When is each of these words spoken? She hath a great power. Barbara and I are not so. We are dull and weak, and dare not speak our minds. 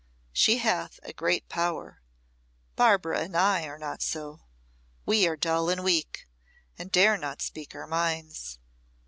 She 0.33 0.57
hath 0.57 0.99
a 1.03 1.13
great 1.13 1.47
power. 1.47 2.01
Barbara 2.75 3.19
and 3.19 3.37
I 3.37 3.67
are 3.67 3.77
not 3.77 4.01
so. 4.01 4.39
We 5.05 5.27
are 5.27 5.35
dull 5.37 5.69
and 5.69 5.83
weak, 5.83 6.27
and 6.75 6.91
dare 6.91 7.17
not 7.19 7.43
speak 7.43 7.75
our 7.75 7.85
minds. 7.85 8.57